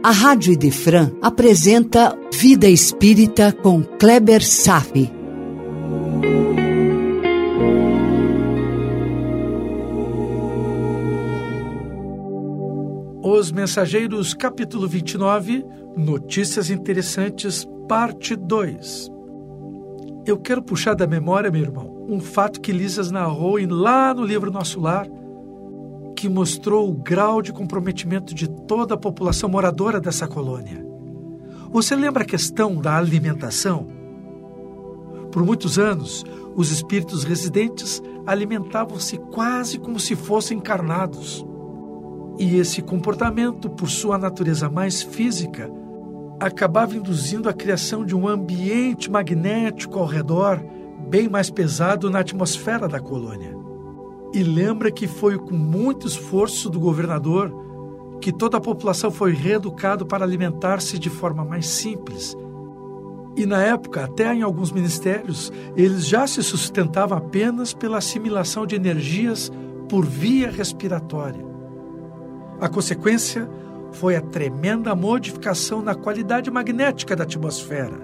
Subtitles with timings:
[0.00, 5.10] A Rádio Idefran apresenta Vida Espírita com Kleber Safi.
[13.20, 15.64] Os Mensageiros, capítulo 29,
[15.96, 19.10] Notícias Interessantes, parte 2.
[20.24, 24.52] Eu quero puxar da memória, meu irmão, um fato que Lisas narrou lá no livro
[24.52, 25.08] Nosso Lar,
[26.18, 30.84] que mostrou o grau de comprometimento de toda a população moradora dessa colônia.
[31.70, 33.86] Você lembra a questão da alimentação?
[35.30, 36.24] Por muitos anos,
[36.56, 41.46] os espíritos residentes alimentavam-se quase como se fossem encarnados.
[42.36, 45.70] E esse comportamento, por sua natureza mais física,
[46.40, 50.60] acabava induzindo a criação de um ambiente magnético ao redor,
[51.08, 53.57] bem mais pesado na atmosfera da colônia.
[54.32, 57.52] E lembra que foi com muito esforço do governador
[58.20, 62.36] que toda a população foi reeducada para alimentar-se de forma mais simples.
[63.36, 68.74] E na época, até em alguns ministérios, eles já se sustentavam apenas pela assimilação de
[68.74, 69.50] energias
[69.88, 71.46] por via respiratória.
[72.60, 73.48] A consequência
[73.92, 78.00] foi a tremenda modificação na qualidade magnética da atmosfera,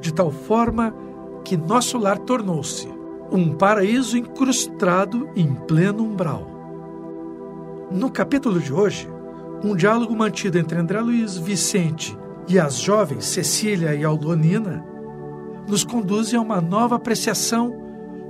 [0.00, 0.94] de tal forma
[1.42, 2.95] que nosso lar tornou-se
[3.30, 6.46] um paraíso incrustado em pleno umbral.
[7.90, 9.08] No capítulo de hoje,
[9.64, 12.16] um diálogo mantido entre André Luiz, Vicente
[12.48, 14.84] e as jovens Cecília e Aldonina
[15.68, 17.74] nos conduz a uma nova apreciação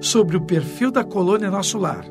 [0.00, 2.06] sobre o perfil da colônia Nosso Lar.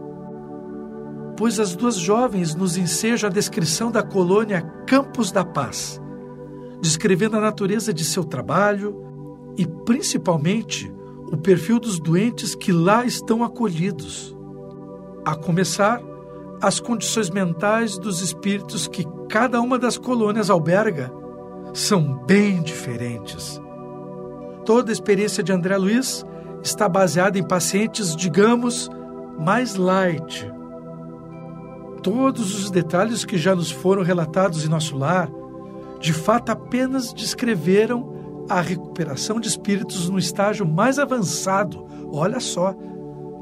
[1.37, 6.01] Pois as duas jovens nos ensejam a descrição da colônia Campos da Paz,
[6.81, 8.95] descrevendo a natureza de seu trabalho
[9.57, 10.93] e, principalmente,
[11.31, 14.35] o perfil dos doentes que lá estão acolhidos.
[15.25, 16.01] A começar,
[16.61, 21.11] as condições mentais dos espíritos que cada uma das colônias alberga
[21.73, 23.61] são bem diferentes.
[24.63, 26.25] Toda a experiência de André Luiz
[26.63, 28.89] está baseada em pacientes, digamos,
[29.37, 30.51] mais light.
[32.01, 35.29] Todos os detalhes que já nos foram relatados em nosso lar,
[35.99, 38.14] de fato apenas descreveram
[38.49, 42.75] a recuperação de espíritos no estágio mais avançado, olha só,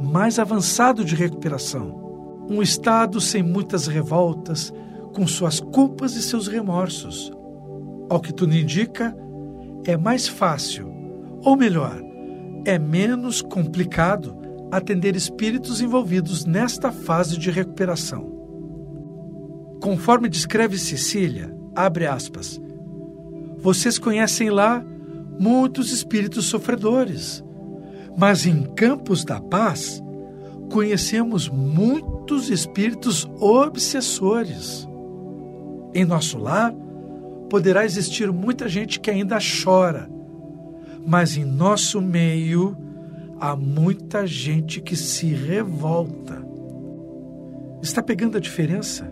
[0.01, 2.01] mais avançado de recuperação.
[2.49, 4.73] Um estado sem muitas revoltas,
[5.13, 7.31] com suas culpas e seus remorsos.
[8.09, 9.15] Ao que tudo indica,
[9.85, 10.91] é mais fácil,
[11.43, 12.01] ou melhor,
[12.65, 14.35] é menos complicado
[14.71, 18.31] atender espíritos envolvidos nesta fase de recuperação.
[19.81, 22.59] Conforme descreve Cecília, abre aspas,
[23.57, 24.83] vocês conhecem lá
[25.43, 27.43] muitos espíritos sofredores.
[28.17, 30.01] Mas em Campos da Paz,
[30.71, 34.87] conhecemos muitos espíritos obsessores.
[35.93, 36.73] Em nosso lar,
[37.49, 40.09] poderá existir muita gente que ainda chora,
[41.05, 42.77] mas em nosso meio
[43.37, 46.41] há muita gente que se revolta.
[47.81, 49.11] Está pegando a diferença?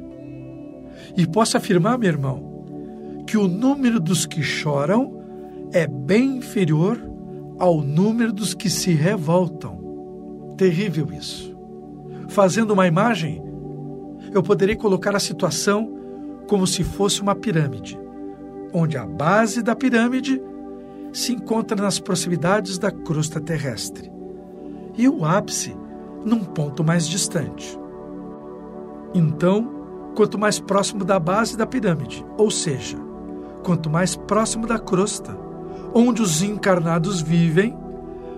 [1.18, 5.21] E posso afirmar, meu irmão, que o número dos que choram
[5.74, 7.02] é bem inferior
[7.58, 10.56] ao número dos que se revoltam.
[10.58, 11.56] Terrível isso.
[12.30, 13.42] Fazendo uma imagem,
[14.34, 15.98] eu poderia colocar a situação
[16.48, 18.00] como se fosse uma pirâmide,
[18.74, 20.42] onde a base da pirâmide
[21.14, 24.12] se encontra nas proximidades da crosta terrestre
[24.98, 25.76] e o ápice
[26.26, 27.78] num ponto mais distante.
[29.14, 32.98] Então, quanto mais próximo da base da pirâmide, ou seja,
[33.64, 35.51] quanto mais próximo da crosta,
[35.94, 37.78] onde os encarnados vivem,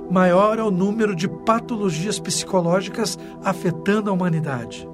[0.10, 4.88] maior é o número de patologias psicológicas afetando a humanidade.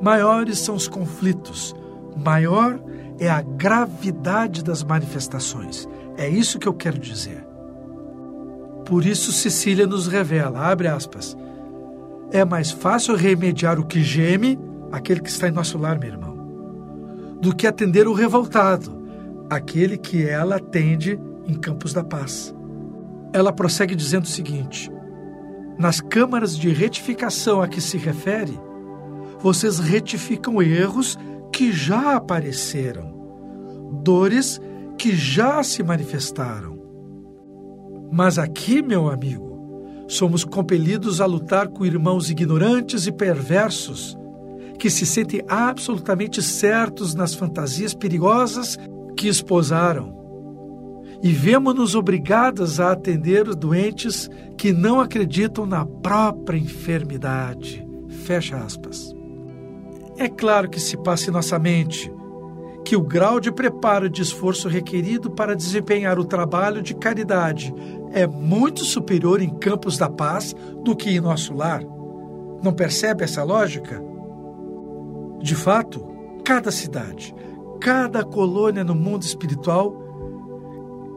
[0.00, 1.74] Maiores são os conflitos,
[2.16, 2.80] maior
[3.18, 5.86] é a gravidade das manifestações.
[6.16, 7.44] É isso que eu quero dizer.
[8.86, 11.36] Por isso Cecília nos revela, abre aspas,
[12.32, 14.58] é mais fácil remediar o que geme,
[14.90, 19.00] aquele que está em nosso lar, meu irmão, do que atender o revoltado,
[19.48, 21.18] aquele que ela atende
[21.50, 22.54] em Campos da Paz.
[23.32, 24.90] Ela prossegue dizendo o seguinte:
[25.78, 28.58] nas câmaras de retificação a que se refere,
[29.40, 31.18] vocês retificam erros
[31.52, 33.12] que já apareceram,
[34.02, 34.60] dores
[34.96, 36.78] que já se manifestaram.
[38.12, 44.16] Mas aqui, meu amigo, somos compelidos a lutar com irmãos ignorantes e perversos
[44.78, 48.76] que se sentem absolutamente certos nas fantasias perigosas
[49.16, 50.19] que esposaram
[51.22, 57.86] e vemos-nos obrigadas a atender os doentes que não acreditam na própria enfermidade.
[58.24, 59.14] Fecha aspas.
[60.16, 62.12] É claro que se passa em nossa mente
[62.84, 67.72] que o grau de preparo e de esforço requerido para desempenhar o trabalho de caridade
[68.12, 71.82] é muito superior em Campos da Paz do que em nosso lar.
[72.62, 74.02] Não percebe essa lógica?
[75.40, 76.04] De fato,
[76.44, 77.34] cada cidade,
[77.80, 80.09] cada colônia no mundo espiritual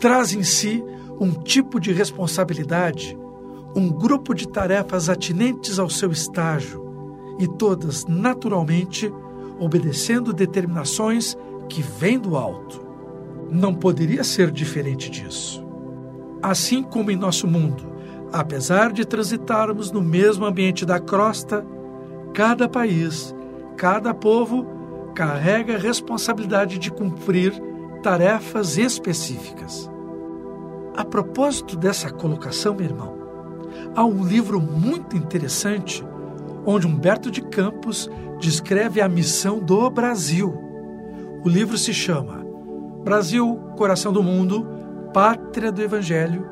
[0.04, 0.84] traz em si
[1.18, 3.18] um tipo de responsabilidade,
[3.74, 6.84] um grupo de tarefas atinentes ao seu estágio,
[7.40, 9.10] e todas, naturalmente,
[9.58, 11.38] obedecendo determinações
[11.70, 12.86] que vêm do alto.
[13.50, 15.66] Não poderia ser diferente disso.
[16.42, 17.86] Assim como em nosso mundo,
[18.30, 21.66] apesar de transitarmos no mesmo ambiente da crosta,
[22.34, 23.34] cada país,
[23.78, 24.68] cada povo
[25.16, 27.54] carrega a responsabilidade de cumprir
[28.02, 29.93] tarefas específicas.
[30.95, 33.18] A propósito dessa colocação, meu irmão,
[33.95, 36.06] há um livro muito interessante
[36.66, 38.10] onde Humberto de Campos
[38.40, 40.54] descreve a missão do Brasil.
[41.44, 42.45] O livro se chama
[43.04, 44.68] Brasil, Coração do Mundo,
[45.13, 46.48] Pátria do Evangelho,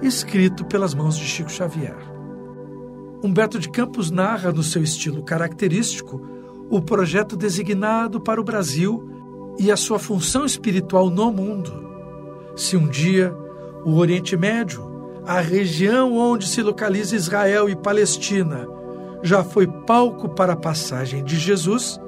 [0.00, 1.96] escrito pelas mãos de Chico Xavier.
[3.22, 6.22] Humberto de Campos narra, no seu estilo característico,
[6.70, 9.10] o projeto designado para o Brasil
[9.58, 11.72] e a sua função espiritual no mundo.
[12.54, 13.36] Se um dia
[13.86, 18.66] o Oriente Médio, a região onde se localiza Israel e Palestina,
[19.22, 22.00] já foi palco para a passagem de Jesus,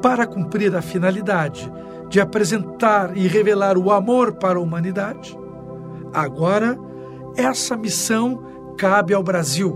[0.00, 1.68] para cumprir a finalidade
[2.08, 5.36] de apresentar e revelar o amor para a humanidade.
[6.14, 6.78] Agora,
[7.36, 9.72] essa missão cabe ao Brasil,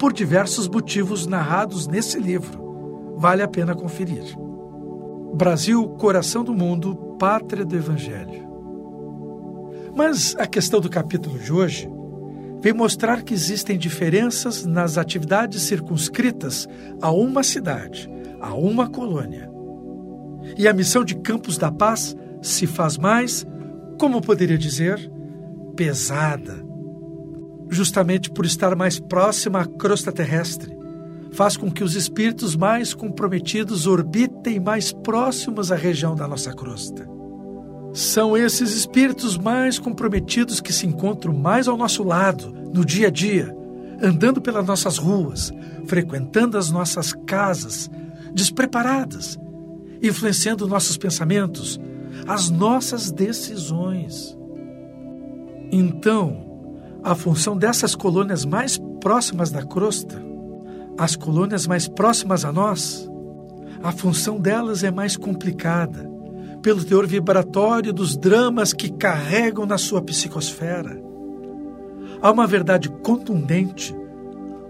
[0.00, 3.14] por diversos motivos narrados nesse livro.
[3.16, 4.36] Vale a pena conferir.
[5.32, 8.49] Brasil, coração do mundo, pátria do Evangelho.
[9.94, 11.88] Mas a questão do capítulo de hoje
[12.62, 16.68] vem mostrar que existem diferenças nas atividades circunscritas
[17.00, 18.08] a uma cidade,
[18.40, 19.50] a uma colônia.
[20.56, 23.46] E a missão de Campos da Paz se faz mais,
[23.98, 25.10] como poderia dizer,
[25.76, 26.64] pesada.
[27.70, 30.76] Justamente por estar mais próxima à crosta terrestre,
[31.32, 37.19] faz com que os espíritos mais comprometidos orbitem mais próximos à região da nossa crosta.
[37.92, 43.10] São esses espíritos mais comprometidos que se encontram mais ao nosso lado, no dia a
[43.10, 43.54] dia,
[44.00, 45.52] andando pelas nossas ruas,
[45.86, 47.90] frequentando as nossas casas,
[48.32, 49.38] despreparadas,
[50.00, 51.80] influenciando nossos pensamentos,
[52.28, 54.38] as nossas decisões.
[55.72, 56.46] Então,
[57.02, 60.22] a função dessas colônias mais próximas da crosta,
[60.96, 63.10] as colônias mais próximas a nós,
[63.82, 66.08] a função delas é mais complicada
[66.62, 71.02] pelo teor vibratório dos dramas que carregam na sua psicosfera.
[72.20, 73.94] Há uma verdade contundente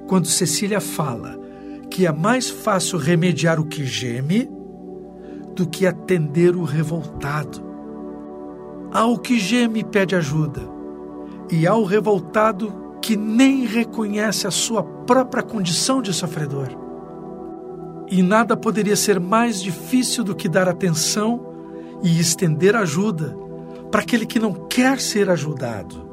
[0.07, 1.39] quando Cecília fala
[1.91, 4.49] que é mais fácil remediar o que geme
[5.57, 7.61] do que atender o revoltado.
[8.93, 10.63] Ao que geme pede ajuda,
[11.51, 12.73] e ao revoltado
[13.03, 16.69] que nem reconhece a sua própria condição de sofredor.
[18.09, 21.50] E nada poderia ser mais difícil do que dar atenção
[22.03, 23.37] e estender ajuda
[23.91, 26.09] para aquele que não quer ser ajudado.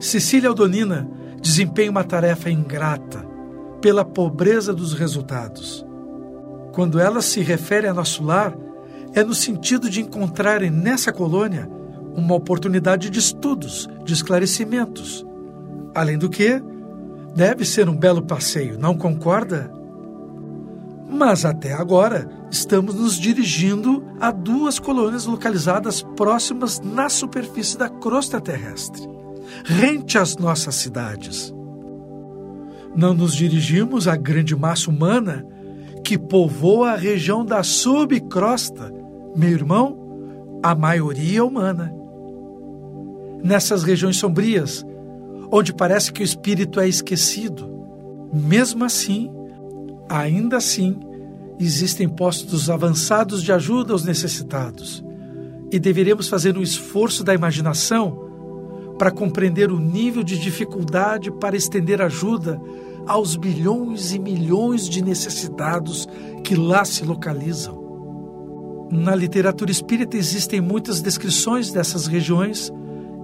[0.00, 1.08] Cecília Aldonina
[1.40, 3.24] desempenha uma tarefa ingrata
[3.80, 5.86] pela pobreza dos resultados.
[6.72, 8.56] Quando ela se refere a nosso lar,
[9.14, 11.68] é no sentido de encontrarem nessa colônia
[12.14, 15.24] uma oportunidade de estudos, de esclarecimentos.
[15.94, 16.62] Além do que,
[17.34, 19.70] deve ser um belo passeio, não concorda?
[21.08, 28.40] Mas até agora estamos nos dirigindo a duas colônias localizadas próximas na superfície da crosta
[28.40, 29.02] terrestre,
[29.64, 31.54] rente às nossas cidades.
[32.94, 35.46] Não nos dirigimos à grande massa humana
[36.04, 38.92] que povoa a região da subcrosta,
[39.36, 41.92] meu irmão, a maioria humana.
[43.42, 44.84] Nessas regiões sombrias,
[45.50, 47.70] onde parece que o espírito é esquecido,
[48.32, 49.30] mesmo assim,
[50.08, 50.96] Ainda assim,
[51.58, 55.04] existem postos avançados de ajuda aos necessitados
[55.70, 58.24] e deveremos fazer um esforço da imaginação
[58.98, 62.60] para compreender o nível de dificuldade para estender ajuda
[63.06, 66.08] aos milhões e milhões de necessitados
[66.42, 67.84] que lá se localizam.
[68.90, 72.72] Na literatura espírita existem muitas descrições dessas regiões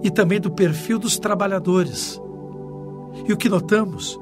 [0.02, 2.20] e também do perfil dos trabalhadores.
[3.28, 4.18] E o que notamos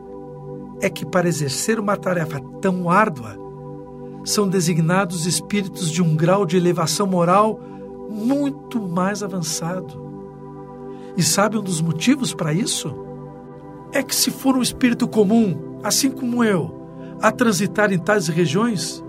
[0.80, 3.36] é que para exercer uma tarefa tão árdua,
[4.24, 7.60] são designados espíritos de um grau de elevação moral
[8.10, 10.10] muito mais avançado.
[11.16, 12.94] E sabe um dos motivos para isso?
[13.92, 16.80] É que se for um espírito comum, assim como eu,
[17.20, 19.02] a transitar em tais regiões,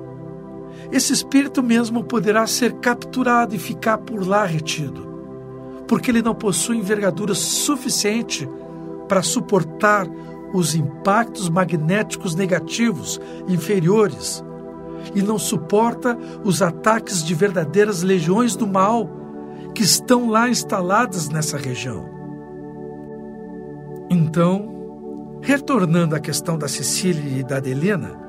[0.91, 5.07] esse espírito mesmo poderá ser capturado e ficar por lá retido,
[5.87, 8.49] porque ele não possui envergadura suficiente
[9.07, 10.07] para suportar
[10.53, 14.43] os impactos magnéticos negativos inferiores
[15.13, 19.09] e não suporta os ataques de verdadeiras legiões do mal
[19.73, 22.09] que estão lá instaladas nessa região.
[24.09, 28.19] Então, retornando à questão da Cecília e da Adelina,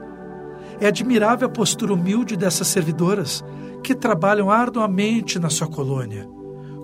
[0.81, 3.45] é admirável a postura humilde dessas servidoras
[3.83, 6.29] que trabalham arduamente na sua colônia,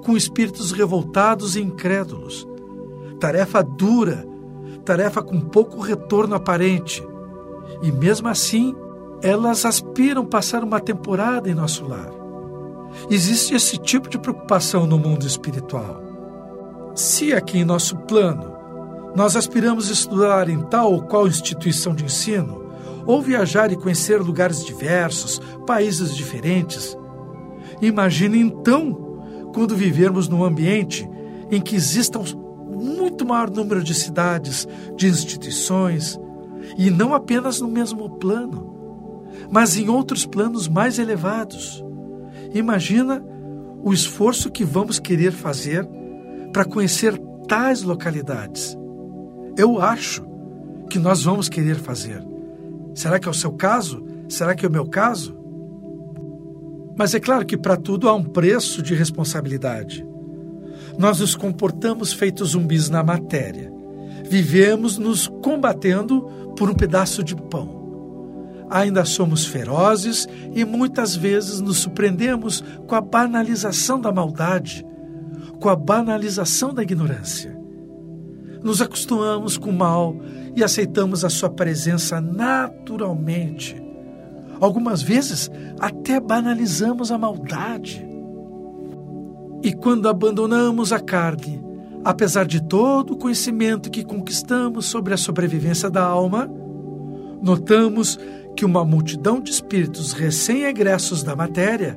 [0.05, 2.47] com espíritos revoltados e incrédulos.
[3.21, 4.27] Tarefa dura,
[4.85, 7.07] tarefa com pouco retorno aparente.
[7.83, 8.75] E mesmo assim,
[9.23, 12.11] elas aspiram passar uma temporada em nosso lar.
[13.11, 16.03] Existe esse tipo de preocupação no mundo espiritual.
[16.95, 18.57] Se aqui em nosso plano
[19.15, 22.67] nós aspiramos estudar em tal ou qual instituição de ensino,
[23.07, 26.97] ou viajar e conhecer lugares diversos, países diferentes,
[27.81, 31.09] imagine então quando vivermos num ambiente
[31.51, 32.23] em que existam
[32.69, 36.21] muito maior número de cidades, de instituições,
[36.77, 38.68] e não apenas no mesmo plano
[39.51, 41.85] mas em outros planos mais elevados.
[42.55, 43.25] Imagina
[43.83, 45.89] o esforço que vamos querer fazer
[46.53, 48.77] para conhecer tais localidades.
[49.57, 50.25] Eu acho
[50.91, 52.25] que nós vamos querer fazer.
[52.95, 54.05] Será que é o seu caso?
[54.29, 55.37] Será que é o meu caso?
[56.97, 60.05] Mas é claro que para tudo há um preço de responsabilidade.
[60.99, 63.73] Nós nos comportamos feitos zumbis na matéria.
[64.29, 66.23] Vivemos nos combatendo
[66.57, 67.78] por um pedaço de pão
[68.71, 74.85] ainda somos ferozes e muitas vezes nos surpreendemos com a banalização da maldade,
[75.61, 77.57] com a banalização da ignorância.
[78.63, 80.17] Nos acostumamos com o mal
[80.57, 83.81] e aceitamos a sua presença naturalmente.
[84.61, 88.05] Algumas vezes até banalizamos a maldade.
[89.63, 91.63] E quando abandonamos a carne,
[92.05, 96.51] apesar de todo o conhecimento que conquistamos sobre a sobrevivência da alma,
[97.43, 98.19] notamos
[98.59, 101.97] que uma multidão de espíritos recém-egressos da matéria,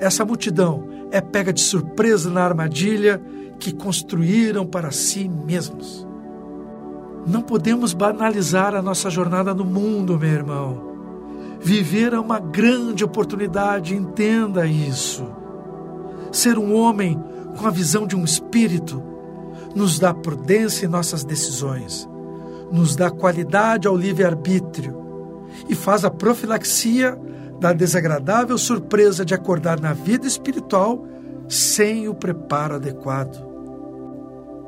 [0.00, 3.22] essa multidão é pega de surpresa na armadilha
[3.56, 6.04] que construíram para si mesmos.
[7.24, 10.82] Não podemos banalizar a nossa jornada no mundo, meu irmão.
[11.60, 15.24] Viver é uma grande oportunidade, entenda isso.
[16.32, 17.16] Ser um homem
[17.56, 19.00] com a visão de um espírito
[19.72, 22.08] nos dá prudência em nossas decisões,
[22.72, 24.99] nos dá qualidade ao livre-arbítrio,
[25.68, 27.18] e faz a profilaxia
[27.60, 31.06] da desagradável surpresa de acordar na vida espiritual
[31.48, 33.48] sem o preparo adequado.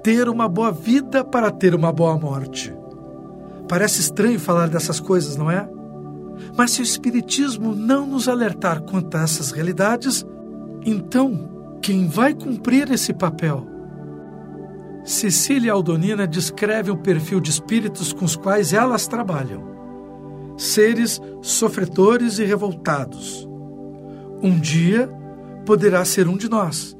[0.02, 2.74] Ter uma boa vida para ter uma boa morte.
[3.68, 5.66] Parece estranho falar dessas coisas, não é?
[6.56, 10.26] Mas se o Espiritismo não nos alertar quanto a essas realidades,
[10.84, 13.66] então quem vai cumprir esse papel?
[15.04, 19.71] Cecília Aldonina descreve o perfil de espíritos com os quais elas trabalham
[20.56, 23.49] seres sofredores e revoltados.
[24.42, 25.09] Um dia
[25.64, 26.97] poderá ser um de nós,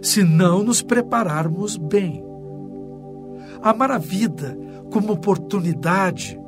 [0.00, 2.24] se não nos prepararmos bem.
[3.62, 4.56] Amar a vida
[4.90, 6.38] como oportunidade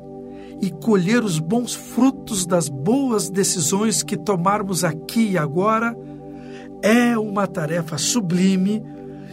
[0.61, 5.97] e colher os bons frutos das boas decisões que tomarmos aqui e agora
[6.83, 8.83] é uma tarefa sublime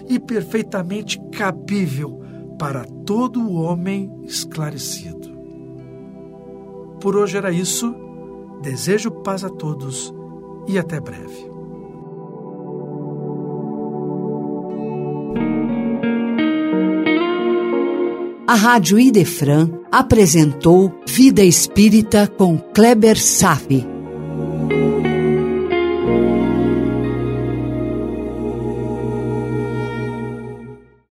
[0.08, 2.22] e perfeitamente cabível
[2.58, 5.15] para todo homem esclarecido.
[7.06, 7.94] Por hoje era isso.
[8.64, 10.12] Desejo paz a todos
[10.68, 11.52] e até breve.
[18.48, 23.95] A Rádio Idefran apresentou Vida Espírita com Kleber Safi.